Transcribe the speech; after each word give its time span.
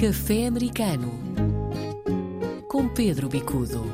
Café 0.00 0.46
Americano 0.46 1.12
com 2.66 2.88
Pedro 2.88 3.28
Bicudo. 3.28 3.84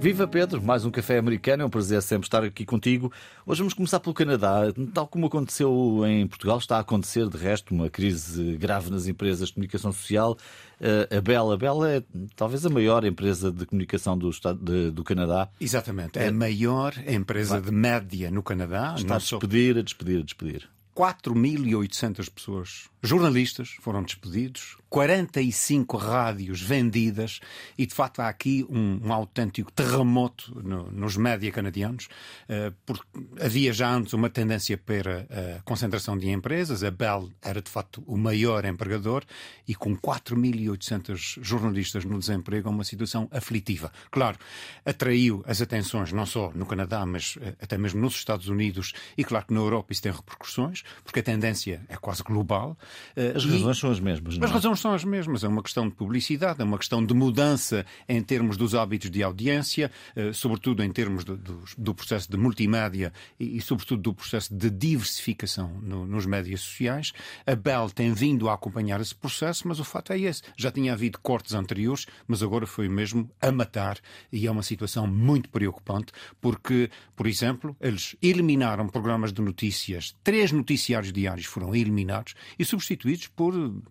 Viva 0.00 0.26
Pedro, 0.26 0.62
mais 0.62 0.82
um 0.86 0.90
café 0.90 1.18
americano, 1.18 1.64
é 1.64 1.66
um 1.66 1.68
prazer 1.68 2.00
sempre 2.00 2.26
estar 2.26 2.42
aqui 2.42 2.64
contigo. 2.64 3.12
Hoje 3.44 3.58
vamos 3.58 3.74
começar 3.74 4.00
pelo 4.00 4.14
Canadá. 4.14 4.62
Tal 4.94 5.06
como 5.06 5.26
aconteceu 5.26 6.00
em 6.06 6.26
Portugal, 6.26 6.56
está 6.56 6.78
a 6.78 6.80
acontecer 6.80 7.28
de 7.28 7.36
resto 7.36 7.74
uma 7.74 7.90
crise 7.90 8.56
grave 8.56 8.90
nas 8.90 9.06
empresas 9.06 9.48
de 9.48 9.54
comunicação 9.54 9.92
social. 9.92 10.38
Eh, 10.80 11.18
a 11.18 11.20
Bell, 11.20 11.52
a 11.52 11.56
Bell 11.58 11.84
é 11.84 12.02
talvez 12.34 12.64
a 12.64 12.70
maior 12.70 13.04
empresa 13.04 13.52
de 13.52 13.66
comunicação 13.66 14.16
do, 14.16 14.30
estado 14.30 14.58
de, 14.64 14.90
do 14.90 15.04
Canadá. 15.04 15.50
Exatamente, 15.60 16.18
é 16.18 16.28
a 16.28 16.32
maior 16.32 16.94
empresa 17.06 17.60
de 17.60 17.70
média 17.70 18.30
no 18.30 18.42
Canadá. 18.42 18.94
Está 18.96 19.16
a 19.16 19.18
despedir, 19.18 19.76
a 19.76 19.82
despedir, 19.82 20.20
a 20.20 20.24
despedir. 20.24 20.70
4.800 20.94 22.30
pessoas, 22.30 22.90
jornalistas, 23.02 23.70
foram 23.80 24.02
despedidos, 24.02 24.76
45 24.92 25.96
rádios 25.96 26.60
vendidas 26.60 27.40
e, 27.78 27.86
de 27.86 27.94
facto, 27.94 28.20
há 28.20 28.28
aqui 28.28 28.64
um, 28.68 29.00
um 29.02 29.10
autêntico 29.10 29.72
terremoto 29.72 30.54
no, 30.62 30.90
nos 30.92 31.16
média 31.16 31.50
canadianos, 31.50 32.08
uh, 32.44 32.72
porque 32.84 33.02
havia 33.40 33.72
já 33.72 33.90
antes 33.90 34.12
uma 34.12 34.28
tendência 34.28 34.76
para 34.76 35.26
a 35.30 35.62
concentração 35.62 36.16
de 36.16 36.28
empresas. 36.28 36.84
A 36.84 36.90
Bell 36.90 37.30
era, 37.40 37.62
de 37.62 37.70
facto, 37.70 38.04
o 38.06 38.18
maior 38.18 38.66
empregador 38.66 39.24
e 39.66 39.74
com 39.74 39.96
4.800 39.96 41.42
jornalistas 41.42 42.04
no 42.04 42.18
desemprego, 42.18 42.68
é 42.68 42.70
uma 42.70 42.84
situação 42.84 43.28
aflitiva. 43.32 43.90
Claro, 44.10 44.38
atraiu 44.84 45.42
as 45.46 45.62
atenções 45.62 46.12
não 46.12 46.26
só 46.26 46.52
no 46.54 46.66
Canadá, 46.66 47.04
mas 47.06 47.36
uh, 47.36 47.56
até 47.62 47.78
mesmo 47.78 48.00
nos 48.00 48.14
Estados 48.14 48.48
Unidos 48.48 48.92
e, 49.16 49.24
claro, 49.24 49.46
que 49.46 49.54
na 49.54 49.60
Europa 49.60 49.90
isso 49.90 50.02
tem 50.02 50.12
repercussões, 50.12 50.82
porque 51.02 51.20
a 51.20 51.22
tendência 51.22 51.80
é 51.88 51.96
quase 51.96 52.22
global. 52.22 52.76
Uh, 53.16 53.36
as 53.36 53.44
razões 53.44 53.78
são 53.78 53.90
as 53.90 54.00
mesmas, 54.00 54.38
não 54.38 54.44
é? 54.44 54.46
As 54.46 54.52
razões 54.52 54.80
são 54.80 54.94
as 54.94 55.04
mesmas. 55.04 55.44
É 55.44 55.48
uma 55.48 55.62
questão 55.62 55.88
de 55.88 55.94
publicidade, 55.94 56.60
é 56.60 56.64
uma 56.64 56.78
questão 56.78 57.04
de 57.04 57.14
mudança 57.14 57.84
em 58.08 58.22
termos 58.22 58.56
dos 58.56 58.74
hábitos 58.74 59.10
de 59.10 59.22
audiência, 59.22 59.90
eh, 60.16 60.32
sobretudo 60.32 60.82
em 60.82 60.90
termos 60.90 61.24
do, 61.24 61.36
do, 61.36 61.64
do 61.76 61.94
processo 61.94 62.30
de 62.30 62.36
multimédia 62.36 63.12
e, 63.38 63.56
e, 63.56 63.60
sobretudo, 63.60 64.02
do 64.02 64.14
processo 64.14 64.54
de 64.54 64.70
diversificação 64.70 65.80
no, 65.82 66.06
nos 66.06 66.26
médias 66.26 66.60
sociais. 66.60 67.12
A 67.46 67.54
Bell 67.54 67.90
tem 67.90 68.12
vindo 68.12 68.48
a 68.48 68.54
acompanhar 68.54 69.00
esse 69.00 69.14
processo, 69.14 69.66
mas 69.68 69.78
o 69.80 69.84
fato 69.84 70.12
é 70.12 70.18
esse. 70.18 70.42
Já 70.56 70.70
tinha 70.70 70.92
havido 70.92 71.18
cortes 71.18 71.54
anteriores, 71.54 72.06
mas 72.26 72.42
agora 72.42 72.66
foi 72.66 72.88
mesmo 72.88 73.30
a 73.40 73.50
matar 73.52 73.98
e 74.32 74.46
é 74.46 74.50
uma 74.50 74.62
situação 74.62 75.06
muito 75.06 75.48
preocupante 75.48 76.12
porque, 76.40 76.90
por 77.14 77.26
exemplo, 77.26 77.76
eles 77.80 78.16
eliminaram 78.22 78.88
programas 78.88 79.32
de 79.32 79.40
notícias, 79.42 80.16
três 80.22 80.52
noticiários 80.52 81.12
diários 81.12 81.46
foram 81.46 81.74
eliminados 81.74 82.34
e 82.58 82.64
substituídos 82.82 83.28
por 83.28 83.54
uh, 83.54 83.82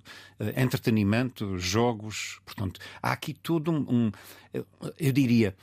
entretenimento, 0.56 1.58
jogos. 1.58 2.40
Portanto, 2.46 2.80
há 3.02 3.12
aqui 3.12 3.34
todo 3.34 3.72
um, 3.72 3.86
um 3.90 4.12
eu 5.00 5.12
diria, 5.12 5.56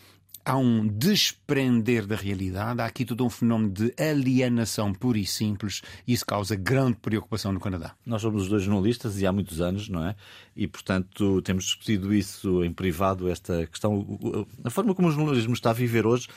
há 0.48 0.56
um 0.56 0.86
desprender 0.86 2.06
da 2.06 2.16
realidade, 2.16 2.80
há 2.80 2.86
aqui 2.86 3.04
todo 3.04 3.24
um 3.24 3.28
fenómeno 3.28 3.70
de 3.70 3.92
alienação 4.02 4.94
pura 4.94 5.18
e 5.18 5.26
simples 5.26 5.82
e 6.06 6.14
isso 6.14 6.24
causa 6.24 6.56
grande 6.56 6.96
preocupação 6.96 7.52
no 7.52 7.60
Canadá. 7.60 7.94
Nós 8.06 8.22
somos 8.22 8.42
os 8.42 8.48
dois 8.48 8.62
jornalistas 8.62 9.20
e 9.20 9.26
há 9.26 9.32
muitos 9.32 9.60
anos, 9.60 9.90
não 9.90 10.02
é? 10.06 10.16
E, 10.56 10.66
portanto, 10.66 11.42
temos 11.42 11.64
discutido 11.64 12.14
isso 12.14 12.64
em 12.64 12.72
privado, 12.72 13.28
esta 13.28 13.66
questão, 13.66 14.18
a 14.64 14.70
forma 14.70 14.94
como 14.94 15.08
o 15.08 15.12
jornalismo 15.12 15.52
está 15.52 15.70
a 15.70 15.74
viver 15.74 16.06
hoje. 16.06 16.28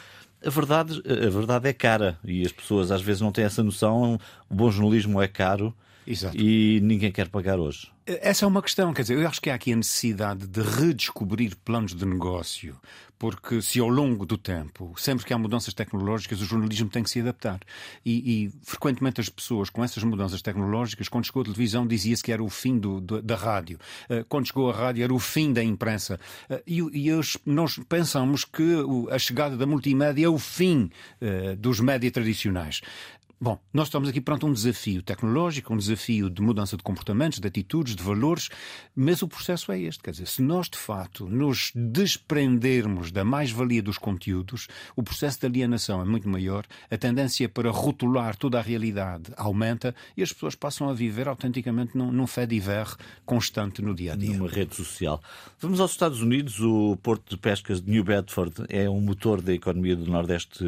A 0.46 0.50
verdade, 0.50 1.02
a 1.06 1.30
verdade 1.30 1.70
é 1.70 1.74
cara 1.74 2.20
e 2.24 2.46
as 2.46 2.52
pessoas 2.52 2.92
às 2.92 3.02
vezes 3.02 3.22
não 3.22 3.32
têm 3.32 3.46
essa 3.46 3.64
noção. 3.64 4.20
O 4.50 4.56
bom 4.56 4.70
jornalismo 4.70 5.22
é 5.22 5.28
caro 5.28 5.74
Exato. 6.06 6.36
e 6.38 6.80
ninguém 6.82 7.12
quer 7.12 7.28
pagar 7.28 7.60
hoje. 7.60 7.92
Essa 8.06 8.46
é 8.46 8.48
uma 8.48 8.62
questão, 8.62 8.94
quer 8.94 9.04
dizer, 9.04 9.18
eu 9.18 9.28
acho 9.28 9.42
que 9.42 9.50
há 9.50 9.56
aqui 9.56 9.72
a 9.72 9.76
necessidade 9.76 10.48
de 10.48 10.62
redescobrir 10.62 11.56
planos 11.56 11.94
de 11.94 12.06
negócio, 12.06 12.76
porque 13.22 13.62
se 13.62 13.80
ao 13.80 13.88
longo 13.88 14.26
do 14.26 14.36
tempo, 14.36 14.96
sempre 14.98 15.24
que 15.24 15.32
há 15.32 15.38
mudanças 15.38 15.76
tecnológicas, 15.76 16.42
o 16.42 16.46
jornalismo 16.46 16.90
tem 16.90 17.04
que 17.04 17.10
se 17.12 17.20
adaptar. 17.20 17.60
E, 18.04 18.46
e 18.46 18.52
frequentemente 18.64 19.22
as 19.22 19.30
pessoas 19.30 19.70
com 19.70 19.84
essas 19.84 20.04
mudanças 20.04 20.42
tecnológicas, 20.42 21.08
quando 21.08 21.26
chegou 21.26 21.44
a 21.44 21.46
televisão, 21.46 21.86
dizia-se 21.86 22.24
que 22.24 22.32
era 22.32 22.44
o 22.44 22.50
fim 22.50 22.80
do, 22.80 23.00
do, 23.00 23.22
da 23.22 23.36
rádio. 23.36 23.78
Uh, 24.10 24.26
quando 24.28 24.48
chegou 24.48 24.72
a 24.72 24.74
rádio, 24.74 25.04
era 25.04 25.14
o 25.14 25.20
fim 25.20 25.54
da 25.54 25.64
imprensa. 25.64 26.20
Uh, 26.50 26.60
e, 26.66 26.80
e 26.80 27.12
nós 27.46 27.80
pensamos 27.88 28.44
que 28.44 28.78
a 29.12 29.20
chegada 29.20 29.56
da 29.56 29.68
multimédia 29.68 30.26
é 30.26 30.30
o 30.30 30.40
fim 30.40 30.90
uh, 31.22 31.56
dos 31.56 31.80
média 31.80 32.10
tradicionais. 32.10 32.82
Bom, 33.44 33.58
nós 33.74 33.88
estamos 33.88 34.08
aqui 34.08 34.22
perante 34.22 34.46
um 34.46 34.54
desafio 34.54 35.02
tecnológico, 35.02 35.74
um 35.74 35.78
desafio 35.78 36.30
de 36.30 36.44
mudança 36.44 36.78
de 36.78 36.84
comportamentos, 36.84 37.40
de 37.40 37.48
atitudes, 37.48 37.96
de 37.96 38.04
valores, 38.04 38.50
mas 38.96 39.24
o 39.24 39.28
processo 39.28 39.72
é 39.72 39.80
este. 39.82 40.04
Quer 40.04 40.12
dizer, 40.12 40.28
se 40.28 40.44
nós 40.44 40.70
de 40.70 40.78
facto 40.78 41.28
nos 41.28 41.72
desprendermos 41.74 43.12
da 43.12 43.26
mais-valia 43.26 43.82
dos 43.82 43.98
conteúdos, 43.98 44.68
o 44.96 45.02
processo 45.02 45.40
de 45.40 45.48
alienação 45.48 46.00
é 46.00 46.06
muito 46.06 46.30
maior, 46.30 46.68
a 46.92 46.96
tendência 46.96 47.50
para 47.50 47.72
rotular 47.72 48.36
toda 48.36 48.60
a 48.60 48.62
realidade 48.62 49.34
aumenta 49.36 49.96
e 50.16 50.22
as 50.22 50.32
pessoas 50.32 50.54
passam 50.54 50.88
a 50.88 50.94
viver 50.94 51.28
autenticamente 51.28 51.98
num, 51.98 52.12
num 52.12 52.28
fé 52.28 52.46
de 52.46 52.62
constante 53.26 53.82
no 53.82 53.96
dia 53.96 54.14
a 54.14 54.16
dia. 54.16 54.38
Numa 54.38 54.52
rede 54.52 54.76
social. 54.76 55.20
Vamos 55.60 55.80
aos 55.80 55.90
Estados 55.90 56.22
Unidos. 56.22 56.60
O 56.60 56.96
Porto 56.98 57.32
de 57.32 57.38
Pescas 57.38 57.82
de 57.82 57.90
New 57.90 58.04
Bedford 58.04 58.66
é 58.70 58.88
um 58.88 59.02
motor 59.02 59.42
da 59.42 59.52
economia 59.52 59.96
do 59.96 60.06
Nordeste 60.06 60.64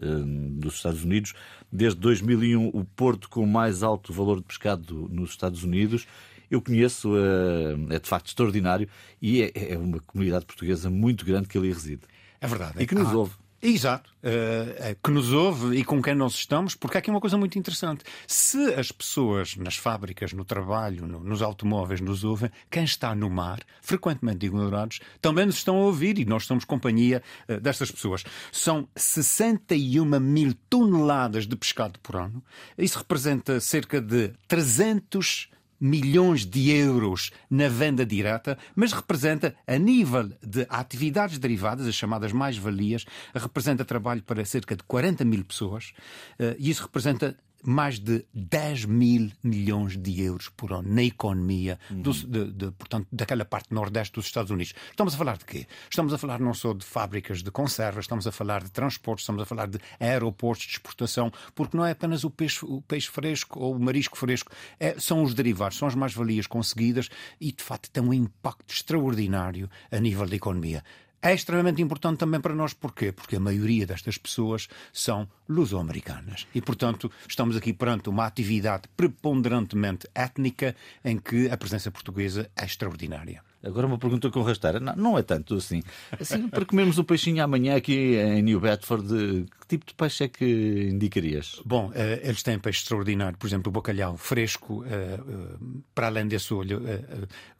dos 0.00 0.74
Estados 0.74 1.04
Unidos. 1.04 1.34
Desde 1.72 1.98
2001, 2.00 2.68
o 2.68 2.84
porto 2.84 3.28
com 3.28 3.46
mais 3.46 3.82
alto 3.82 4.12
valor 4.12 4.38
de 4.38 4.44
pescado 4.44 5.08
nos 5.10 5.30
Estados 5.30 5.62
Unidos. 5.62 6.06
Eu 6.50 6.60
conheço, 6.60 7.12
eh, 7.16 7.94
é 7.94 7.98
de 8.00 8.08
facto 8.08 8.26
extraordinário 8.26 8.88
e 9.22 9.42
é, 9.42 9.52
é 9.54 9.78
uma 9.78 10.00
comunidade 10.00 10.44
portuguesa 10.44 10.90
muito 10.90 11.24
grande 11.24 11.46
que 11.46 11.56
ali 11.56 11.68
reside. 11.68 12.02
É 12.40 12.46
verdade. 12.48 12.74
E 12.82 12.86
que 12.86 12.94
nos 12.94 13.08
ah, 13.08 13.16
ouve. 13.16 13.32
Exato, 13.62 14.10
uh, 14.24 14.96
que 15.04 15.10
nos 15.10 15.32
ouve 15.32 15.76
e 15.76 15.84
com 15.84 16.00
quem 16.00 16.14
nós 16.14 16.32
estamos, 16.32 16.74
porque 16.74 16.96
há 16.96 17.00
aqui 17.00 17.10
uma 17.10 17.20
coisa 17.20 17.36
muito 17.36 17.58
interessante. 17.58 18.02
Se 18.26 18.72
as 18.72 18.90
pessoas 18.90 19.54
nas 19.56 19.76
fábricas, 19.76 20.32
no 20.32 20.46
trabalho, 20.46 21.06
no, 21.06 21.20
nos 21.20 21.42
automóveis 21.42 22.00
nos 22.00 22.24
ouvem, 22.24 22.50
quem 22.70 22.84
está 22.84 23.14
no 23.14 23.28
mar, 23.28 23.60
frequentemente 23.82 24.46
ignorados, 24.46 25.00
também 25.20 25.44
nos 25.44 25.56
estão 25.56 25.76
a 25.76 25.84
ouvir 25.84 26.18
e 26.18 26.24
nós 26.24 26.46
somos 26.46 26.64
companhia 26.64 27.22
uh, 27.50 27.60
destas 27.60 27.90
pessoas. 27.90 28.24
São 28.50 28.88
61 28.96 30.06
mil 30.18 30.54
toneladas 30.70 31.46
de 31.46 31.54
pescado 31.54 32.00
por 32.00 32.16
ano. 32.16 32.42
Isso 32.78 32.96
representa 32.96 33.60
cerca 33.60 34.00
de 34.00 34.32
300 34.48 35.50
milhões 35.80 36.44
de 36.44 36.70
euros 36.70 37.30
na 37.50 37.68
venda 37.68 38.04
direta, 38.04 38.58
mas 38.74 38.92
representa, 38.92 39.54
a 39.66 39.78
nível 39.78 40.30
de 40.42 40.66
atividades 40.68 41.38
derivadas, 41.38 41.86
as 41.86 41.94
chamadas 41.94 42.32
mais-valias, 42.32 43.06
representa 43.34 43.84
trabalho 43.84 44.22
para 44.22 44.44
cerca 44.44 44.76
de 44.76 44.82
40 44.82 45.24
mil 45.24 45.44
pessoas, 45.44 45.92
eh, 46.38 46.56
e 46.58 46.70
isso 46.70 46.82
representa 46.82 47.36
mais 47.62 47.98
de 47.98 48.24
10 48.34 48.84
mil 48.86 49.30
milhões 49.42 49.96
de 49.96 50.22
euros 50.22 50.48
por 50.48 50.72
ano 50.72 50.88
na 50.88 51.02
economia 51.02 51.78
uhum. 51.90 52.02
do, 52.02 52.12
de, 52.12 52.52
de, 52.52 52.70
portanto, 52.72 53.06
daquela 53.12 53.44
parte 53.44 53.72
nordeste 53.72 54.14
dos 54.14 54.26
Estados 54.26 54.50
Unidos. 54.50 54.74
Estamos 54.90 55.14
a 55.14 55.18
falar 55.18 55.36
de 55.36 55.44
quê? 55.44 55.66
Estamos 55.88 56.12
a 56.12 56.18
falar 56.18 56.40
não 56.40 56.54
só 56.54 56.72
de 56.72 56.84
fábricas 56.84 57.42
de 57.42 57.50
conservas, 57.50 58.04
estamos 58.04 58.26
a 58.26 58.32
falar 58.32 58.62
de 58.62 58.70
transportes, 58.70 59.22
estamos 59.22 59.42
a 59.42 59.46
falar 59.46 59.68
de 59.68 59.78
aeroportos 59.98 60.66
de 60.66 60.72
exportação, 60.72 61.32
porque 61.54 61.76
não 61.76 61.84
é 61.84 61.92
apenas 61.92 62.24
o 62.24 62.30
peixe, 62.30 62.64
o 62.64 62.80
peixe 62.82 63.08
fresco 63.08 63.60
ou 63.60 63.76
o 63.76 63.80
marisco 63.80 64.16
fresco, 64.16 64.52
é, 64.78 64.98
são 64.98 65.22
os 65.22 65.34
derivados, 65.34 65.78
são 65.78 65.88
as 65.88 65.94
mais-valias 65.94 66.46
conseguidas 66.46 67.08
e, 67.40 67.52
de 67.52 67.62
facto, 67.62 67.90
tem 67.90 68.02
um 68.02 68.12
impacto 68.12 68.72
extraordinário 68.72 69.68
a 69.90 69.98
nível 69.98 70.26
da 70.26 70.36
economia 70.36 70.82
é 71.22 71.34
extremamente 71.34 71.82
importante 71.82 72.18
também 72.18 72.40
para 72.40 72.54
nós. 72.54 72.72
Porquê? 72.72 73.12
Porque 73.12 73.36
a 73.36 73.40
maioria 73.40 73.86
destas 73.86 74.16
pessoas 74.16 74.68
são 74.92 75.28
luso-americanas. 75.48 76.46
E, 76.54 76.60
portanto, 76.60 77.10
estamos 77.28 77.56
aqui 77.56 77.72
perante 77.72 78.08
uma 78.08 78.26
atividade 78.26 78.88
preponderantemente 78.96 80.08
étnica 80.14 80.74
em 81.04 81.18
que 81.18 81.50
a 81.50 81.56
presença 81.56 81.90
portuguesa 81.90 82.50
é 82.56 82.64
extraordinária. 82.64 83.42
Agora 83.62 83.86
uma 83.86 83.98
pergunta 83.98 84.30
com 84.30 84.42
rasteira. 84.42 84.80
Não, 84.80 84.96
não 84.96 85.18
é 85.18 85.22
tanto 85.22 85.56
assim. 85.56 85.82
Assim, 86.18 86.48
para 86.48 86.64
comermos 86.64 86.98
um 86.98 87.04
peixinho 87.04 87.42
amanhã 87.42 87.76
aqui 87.76 88.16
em 88.16 88.42
New 88.42 88.60
Bedford, 88.60 89.46
que 89.60 89.66
tipo 89.66 89.86
de 89.86 89.94
peixe 89.94 90.24
é 90.24 90.28
que 90.28 90.88
indicarias? 90.90 91.60
Bom, 91.64 91.90
eh, 91.94 92.20
eles 92.24 92.42
têm 92.42 92.58
peixe 92.58 92.80
extraordinário. 92.80 93.36
Por 93.38 93.46
exemplo, 93.46 93.68
o 93.68 93.72
bacalhau 93.72 94.16
fresco, 94.16 94.84
eh, 94.84 94.88
eh, 94.90 95.56
para 95.94 96.06
além 96.06 96.26
desse 96.26 96.54
olho, 96.54 96.82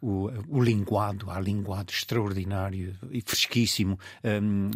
o, 0.01 0.29
o 0.47 0.61
linguado, 0.61 1.29
há 1.29 1.39
linguado 1.39 1.91
extraordinário 1.91 2.95
e 3.11 3.21
fresquíssimo. 3.21 3.99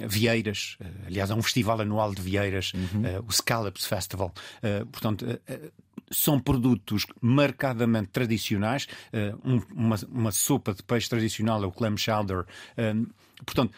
Vieiras, 0.07 0.77
aliás, 1.05 1.31
há 1.31 1.35
um 1.35 1.41
festival 1.41 1.81
anual 1.81 2.13
de 2.13 2.21
vieiras, 2.21 2.71
uhum. 2.73 3.25
o 3.27 3.31
Scallops 3.31 3.85
Festival. 3.85 4.33
Portanto, 4.91 5.25
são 6.11 6.39
produtos 6.39 7.05
marcadamente 7.21 8.09
tradicionais. 8.09 8.87
Uh, 9.13 9.49
um, 9.49 9.61
uma, 9.73 9.95
uma, 10.09 10.31
sopa 10.31 10.73
de 10.73 10.83
peixe 10.83 11.09
tradicional 11.09 11.63
é 11.63 11.67
o 11.67 11.71
clam 11.71 11.97
chowder. 11.97 12.45
Uh, 12.77 13.07
portanto, 13.45 13.73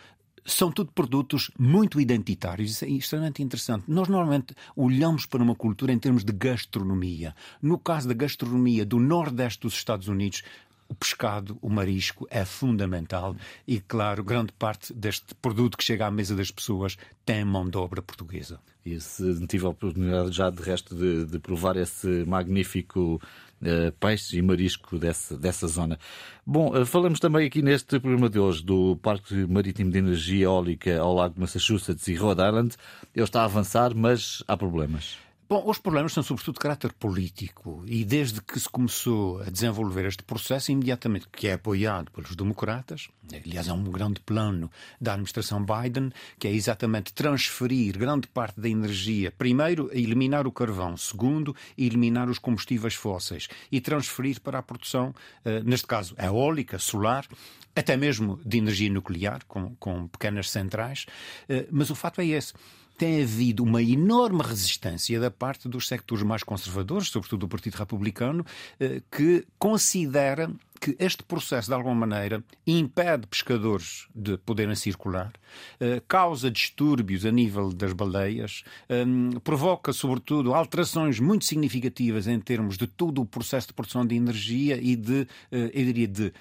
são 0.47 0.71
tudo 0.71 0.91
produtos 0.93 1.51
muito 1.59 1.99
identitários. 1.99 2.71
Isso 2.71 2.85
é 2.85 2.89
extremamente 2.89 3.43
interessante. 3.43 3.83
Nós 3.87 4.07
normalmente 4.07 4.55
olhamos 4.75 5.25
para 5.25 5.43
uma 5.43 5.53
cultura 5.53 5.91
em 5.91 5.99
termos 5.99 6.23
de 6.23 6.31
gastronomia. 6.31 7.35
No 7.61 7.77
caso 7.77 8.07
da 8.07 8.13
gastronomia 8.13 8.85
do 8.85 8.97
Nordeste 8.97 9.61
dos 9.61 9.73
Estados 9.73 10.07
Unidos, 10.07 10.43
o 10.89 10.95
pescado, 10.95 11.57
o 11.61 11.69
marisco 11.69 12.27
é 12.29 12.45
fundamental 12.45 13.35
e, 13.67 13.79
claro, 13.79 14.23
grande 14.23 14.51
parte 14.53 14.93
deste 14.93 15.35
produto 15.35 15.77
que 15.77 15.83
chega 15.83 16.07
à 16.07 16.11
mesa 16.11 16.35
das 16.35 16.51
pessoas 16.51 16.97
tem 17.25 17.43
mão 17.43 17.69
de 17.69 17.77
obra 17.77 18.01
portuguesa. 18.01 18.59
E 18.85 18.99
se 19.01 19.45
tive 19.47 19.65
a 19.65 19.69
oportunidade 19.69 20.31
já, 20.31 20.49
de 20.49 20.61
resto, 20.61 20.95
de, 20.95 21.25
de 21.25 21.39
provar 21.39 21.75
esse 21.75 22.23
magnífico 22.25 23.21
uh, 23.61 23.91
peixe 23.99 24.37
e 24.37 24.41
marisco 24.41 24.97
dessa, 24.97 25.37
dessa 25.37 25.67
zona. 25.67 25.99
Bom, 26.45 26.73
uh, 26.73 26.85
falamos 26.85 27.19
também 27.19 27.45
aqui 27.45 27.61
neste 27.61 27.99
programa 27.99 28.29
de 28.29 28.39
hoje 28.39 28.63
do 28.63 28.95
Parque 28.97 29.45
Marítimo 29.45 29.91
de 29.91 29.97
Energia 29.97 30.45
Eólica 30.45 30.99
ao 30.99 31.13
Lago 31.13 31.33
de 31.33 31.41
Massachusetts 31.41 32.07
e 32.07 32.15
Rhode 32.15 32.41
Island. 32.41 32.75
Ele 33.13 33.25
está 33.25 33.41
a 33.41 33.45
avançar, 33.45 33.93
mas 33.93 34.41
há 34.47 34.55
problemas. 34.55 35.17
Bom, 35.49 35.63
os 35.65 35.77
problemas 35.77 36.11
são 36.11 36.21
sobretudo 36.21 36.55
de 36.55 36.59
caráter 36.59 36.91
político 36.91 37.81
e 37.87 38.03
desde 38.03 38.41
que 38.41 38.59
se 38.59 38.67
começou 38.67 39.41
a 39.41 39.45
desenvolver 39.45 40.05
este 40.05 40.21
processo, 40.21 40.73
imediatamente, 40.73 41.29
que 41.31 41.47
é 41.47 41.53
apoiado 41.53 42.11
pelos 42.11 42.35
democratas, 42.35 43.07
aliás 43.33 43.69
é 43.69 43.71
um 43.71 43.85
grande 43.85 44.19
plano 44.19 44.69
da 44.99 45.13
administração 45.13 45.65
Biden, 45.65 46.11
que 46.37 46.49
é 46.49 46.51
exatamente 46.51 47.13
transferir 47.13 47.97
grande 47.97 48.27
parte 48.27 48.59
da 48.59 48.67
energia, 48.67 49.31
primeiro, 49.31 49.89
eliminar 49.93 50.45
o 50.45 50.51
carvão, 50.51 50.97
segundo, 50.97 51.55
eliminar 51.77 52.29
os 52.29 52.39
combustíveis 52.39 52.95
fósseis 52.95 53.47
e 53.71 53.79
transferir 53.79 54.41
para 54.41 54.59
a 54.59 54.61
produção, 54.61 55.15
eh, 55.45 55.61
neste 55.63 55.87
caso, 55.87 56.13
eólica, 56.19 56.77
solar, 56.77 57.25
até 57.73 57.95
mesmo 57.95 58.37
de 58.45 58.57
energia 58.57 58.89
nuclear, 58.89 59.45
com, 59.47 59.73
com 59.77 60.09
pequenas 60.09 60.49
centrais. 60.49 61.05
Eh, 61.47 61.67
mas 61.71 61.89
o 61.89 61.95
fato 61.95 62.19
é 62.19 62.25
esse 62.25 62.53
tem 62.97 63.21
havido 63.21 63.63
uma 63.63 63.81
enorme 63.81 64.41
resistência 64.41 65.19
da 65.19 65.29
parte 65.29 65.69
dos 65.69 65.87
sectores 65.87 66.23
mais 66.23 66.41
conservadores, 66.43 67.09
sobretudo 67.09 67.41
do 67.41 67.47
Partido 67.47 67.75
Republicano, 67.75 68.45
eh, 68.79 69.01
que 69.11 69.45
considera 69.59 70.51
que 70.79 70.95
este 70.99 71.23
processo, 71.23 71.69
de 71.69 71.73
alguma 71.73 72.07
maneira, 72.07 72.43
impede 72.65 73.27
pescadores 73.27 74.07
de 74.15 74.37
poderem 74.37 74.75
circular, 74.75 75.31
eh, 75.79 76.01
causa 76.07 76.49
distúrbios 76.49 77.25
a 77.25 77.31
nível 77.31 77.71
das 77.71 77.93
baleias, 77.93 78.63
ehm, 78.89 79.31
provoca, 79.43 79.93
sobretudo, 79.93 80.53
alterações 80.53 81.19
muito 81.19 81.45
significativas 81.45 82.27
em 82.27 82.39
termos 82.39 82.77
de 82.77 82.87
todo 82.87 83.21
o 83.21 83.25
processo 83.25 83.67
de 83.67 83.73
produção 83.73 84.05
de 84.05 84.15
energia 84.15 84.79
e 84.81 84.95
de, 84.95 85.27
eh, 85.51 85.71
eu 85.73 85.85
diria, 85.85 86.07
de 86.07 86.33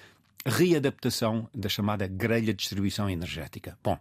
readaptação 0.45 1.47
da 1.53 1.67
chamada 1.67 2.07
grelha 2.07 2.53
de 2.53 2.59
distribuição 2.59 3.09
energética. 3.09 3.77
Bom, 3.83 3.99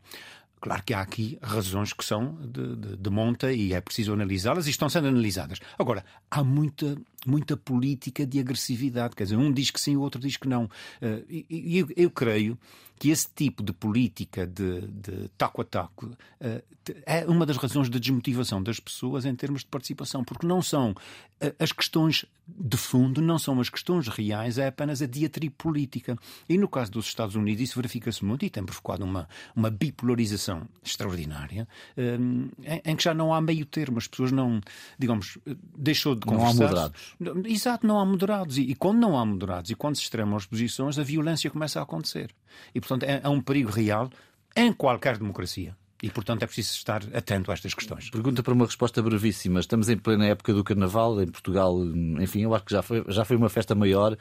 Claro 0.60 0.82
que 0.84 0.94
há 0.94 1.00
aqui 1.00 1.38
razões 1.42 1.92
que 1.92 2.04
são 2.04 2.34
de, 2.40 2.76
de, 2.76 2.96
de 2.96 3.10
monta 3.10 3.52
e 3.52 3.72
é 3.72 3.80
preciso 3.80 4.12
analisá-las 4.12 4.66
e 4.66 4.70
estão 4.70 4.88
sendo 4.88 5.08
analisadas. 5.08 5.58
Agora, 5.78 6.04
há 6.30 6.42
muita 6.42 6.96
muita 7.26 7.56
política 7.56 8.26
de 8.26 8.38
agressividade. 8.38 9.14
Quer 9.14 9.24
dizer, 9.24 9.36
um 9.36 9.52
diz 9.52 9.70
que 9.70 9.80
sim, 9.80 9.96
o 9.96 10.00
outro 10.00 10.20
diz 10.20 10.36
que 10.36 10.48
não. 10.48 10.68
Eh, 11.00 11.44
e 11.50 11.78
eu, 11.78 11.88
eu 11.96 12.10
creio 12.10 12.58
que 12.98 13.10
esse 13.10 13.28
tipo 13.34 13.62
de 13.62 13.72
política 13.72 14.46
de, 14.46 14.86
de 14.88 15.28
taco 15.36 15.60
a 15.60 15.64
taco 15.64 16.10
eh, 16.40 16.62
é 17.04 17.26
uma 17.26 17.44
das 17.44 17.56
razões 17.56 17.90
de 17.90 18.00
desmotivação 18.00 18.62
das 18.62 18.80
pessoas 18.80 19.24
em 19.24 19.34
termos 19.34 19.62
de 19.62 19.66
participação, 19.66 20.24
porque 20.24 20.46
não 20.46 20.62
são 20.62 20.94
eh, 21.40 21.54
as 21.58 21.72
questões 21.72 22.24
de 22.48 22.76
fundo, 22.76 23.20
não 23.20 23.38
são 23.38 23.60
as 23.60 23.68
questões 23.68 24.06
reais, 24.08 24.56
é 24.56 24.68
apenas 24.68 25.02
a 25.02 25.06
diatribe 25.06 25.54
política. 25.58 26.16
E 26.48 26.56
no 26.56 26.68
caso 26.68 26.92
dos 26.92 27.06
Estados 27.06 27.34
Unidos 27.34 27.60
isso 27.60 27.76
verifica-se 27.76 28.24
muito 28.24 28.44
e 28.44 28.50
tem 28.50 28.64
provocado 28.64 29.04
uma, 29.04 29.28
uma 29.54 29.68
bipolarização 29.68 30.66
extraordinária 30.82 31.66
em, 31.96 32.50
em, 32.84 32.96
que 32.96 33.02
já 33.02 33.12
não 33.12 33.34
há 33.34 33.40
meio 33.40 33.66
termo, 33.66 33.98
as 33.98 34.06
pessoas 34.06 34.30
não, 34.30 34.60
digamos, 34.96 35.38
deixou 35.76 36.14
de 36.14 36.20
conversar. 36.20 36.54
Não 36.54 36.66
há 36.66 36.68
moderados. 36.68 37.15
Exato, 37.46 37.86
não 37.86 37.98
há 37.98 38.04
moderados. 38.04 38.58
E, 38.58 38.62
e, 38.62 38.74
quando 38.74 38.98
não 38.98 39.18
há 39.18 39.24
moderados 39.24 39.70
e 39.70 39.74
quando 39.74 39.96
se 39.96 40.02
extremam 40.02 40.36
as 40.36 40.46
posições, 40.46 40.98
a 40.98 41.02
violência 41.02 41.50
começa 41.50 41.80
a 41.80 41.82
acontecer. 41.82 42.34
E, 42.74 42.80
portanto, 42.80 43.04
é, 43.04 43.20
é 43.22 43.28
um 43.28 43.40
perigo 43.40 43.70
real 43.70 44.10
em 44.54 44.72
qualquer 44.72 45.18
democracia. 45.18 45.76
E, 46.02 46.10
portanto, 46.10 46.42
é 46.42 46.46
preciso 46.46 46.74
estar 46.74 47.02
atento 47.14 47.50
a 47.50 47.54
estas 47.54 47.72
questões. 47.72 48.10
Pergunta 48.10 48.42
para 48.42 48.52
uma 48.52 48.66
resposta 48.66 49.02
brevíssima. 49.02 49.60
Estamos 49.60 49.88
em 49.88 49.96
plena 49.96 50.26
época 50.26 50.52
do 50.52 50.62
Carnaval, 50.62 51.22
em 51.22 51.26
Portugal, 51.26 51.74
enfim, 52.20 52.42
eu 52.42 52.54
acho 52.54 52.64
que 52.64 52.72
já 52.72 52.82
foi, 52.82 53.04
já 53.08 53.24
foi 53.24 53.36
uma 53.36 53.48
festa 53.48 53.74
maior. 53.74 54.16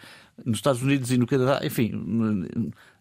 Nos 0.45 0.57
Estados 0.59 0.81
Unidos 0.81 1.12
e 1.12 1.18
no 1.18 1.27
Canadá, 1.27 1.59
enfim, 1.63 1.91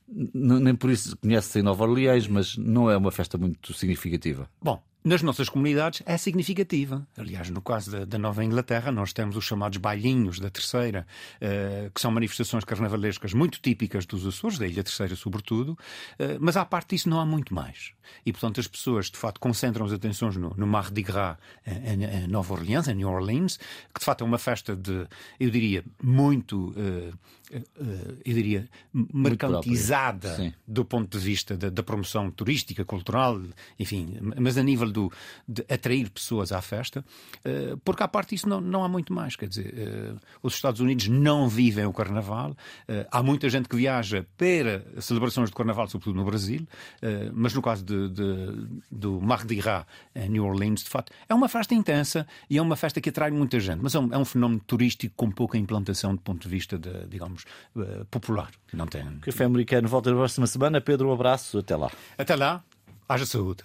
nem 0.08 0.74
por 0.74 0.90
isso 0.90 1.16
conhece-se 1.16 1.60
em 1.60 1.62
Nova 1.62 1.84
Orleans, 1.84 2.26
mas 2.26 2.56
não 2.56 2.90
é 2.90 2.96
uma 2.96 3.12
festa 3.12 3.38
muito 3.38 3.72
significativa. 3.72 4.50
Bom, 4.60 4.82
nas 5.04 5.20
nossas 5.20 5.50
comunidades 5.50 6.02
é 6.06 6.16
significativa. 6.16 7.06
Aliás, 7.16 7.50
no 7.50 7.60
caso 7.60 7.90
da, 7.90 8.04
da, 8.06 8.18
Nova 8.18 8.42
Inglaterra, 8.42 8.90
nós 8.90 9.12
temos 9.12 9.36
os 9.36 9.44
chamados 9.44 9.76
bailinhos 9.76 10.40
da 10.40 10.48
Terceira, 10.48 11.06
uh, 11.36 11.90
que 11.90 12.00
são 12.00 12.10
manifestações 12.10 12.64
carnavalescas 12.64 13.34
muito 13.34 13.60
típicas 13.60 14.06
dos 14.06 14.26
Açores, 14.26 14.58
da 14.58 14.66
Ilha 14.66 14.82
Terceira 14.82 15.14
sobretudo, 15.14 15.72
uh, 15.72 16.38
mas 16.40 16.56
à 16.56 16.64
parte 16.64 16.90
disso 16.90 17.10
não 17.10 17.20
há 17.20 17.26
muito 17.26 17.54
mais. 17.54 17.92
E, 18.24 18.32
portanto, 18.32 18.60
as 18.60 18.66
pessoas, 18.66 19.10
de 19.10 19.18
facto, 19.18 19.38
concentram 19.38 19.84
as 19.84 19.92
atenções 19.92 20.36
no, 20.36 20.54
no 20.56 20.66
Mardi 20.66 21.02
Gras 21.02 21.36
em, 21.66 22.04
em, 22.04 22.26
Nova 22.26 22.54
Orleans, 22.54 22.88
em 22.88 22.94
New 22.94 23.08
Orleans, 23.08 23.58
que, 23.92 24.00
de 24.00 24.04
facto, 24.04 24.22
é 24.22 24.24
uma 24.24 24.38
festa 24.38 24.74
de, 24.74 25.06
eu 25.38 25.50
diria, 25.50 25.84
muito... 26.02 26.70
Uh, 26.70 27.12
eu 28.24 28.34
diria, 28.34 28.68
mercantilizada 28.92 30.54
do 30.66 30.84
ponto 30.84 31.16
de 31.16 31.24
vista 31.24 31.56
da, 31.56 31.68
da 31.68 31.82
promoção 31.82 32.30
turística, 32.30 32.84
cultural, 32.84 33.40
enfim, 33.78 34.16
mas 34.40 34.56
a 34.56 34.62
nível 34.62 34.90
de 35.48 35.64
atrair 35.68 36.10
pessoas 36.10 36.52
à 36.52 36.60
festa, 36.60 37.04
eh, 37.44 37.76
porque 37.84 38.02
à 38.02 38.08
parte 38.08 38.30
disso 38.30 38.48
não, 38.48 38.60
não 38.60 38.84
há 38.84 38.88
muito 38.88 39.12
mais. 39.12 39.36
Quer 39.36 39.48
dizer, 39.48 39.74
eh, 39.76 40.14
os 40.42 40.54
Estados 40.54 40.80
Unidos 40.80 41.08
não 41.08 41.48
vivem 41.48 41.84
o 41.84 41.92
Carnaval, 41.92 42.56
eh, 42.88 43.06
há 43.10 43.22
muita 43.22 43.48
gente 43.48 43.68
que 43.68 43.76
viaja 43.76 44.26
para 44.36 44.84
celebrações 45.00 45.50
de 45.50 45.54
Carnaval, 45.54 45.88
sobretudo 45.88 46.16
no 46.16 46.24
Brasil, 46.24 46.66
mas 47.32 47.54
no 47.54 47.62
caso 47.62 47.84
de, 47.84 48.08
de, 48.08 48.66
do 48.90 49.20
Mardi 49.20 49.56
Gras 49.56 49.84
em 50.14 50.28
New 50.28 50.44
Orleans, 50.44 50.82
de 50.82 50.88
facto, 50.88 51.12
é 51.28 51.34
uma 51.34 51.48
festa 51.48 51.74
intensa 51.74 52.26
e 52.48 52.58
é 52.58 52.62
uma 52.62 52.76
festa 52.76 53.00
que 53.00 53.08
atrai 53.08 53.30
muita 53.30 53.58
gente, 53.60 53.80
mas 53.82 53.94
é 53.94 53.98
um, 53.98 54.12
é 54.12 54.18
um 54.18 54.24
fenómeno 54.24 54.60
turístico 54.66 55.14
com 55.16 55.30
pouca 55.30 55.58
implantação 55.58 56.14
do 56.14 56.20
ponto 56.20 56.42
de 56.42 56.48
vista, 56.48 56.78
de, 56.78 57.06
digamos, 57.08 57.44
popular. 58.10 58.50
Não 58.72 58.86
tem... 58.86 59.04
Café 59.20 59.44
Americano 59.44 59.88
volta 59.88 60.10
na 60.10 60.16
próxima 60.16 60.46
semana. 60.46 60.80
Pedro, 60.80 61.08
um 61.08 61.12
abraço. 61.12 61.58
Até 61.58 61.76
lá. 61.76 61.90
Até 62.18 62.34
lá. 62.36 62.62
Haja 63.08 63.26
saúde. 63.26 63.64